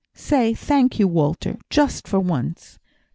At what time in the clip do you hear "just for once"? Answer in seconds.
1.69-2.79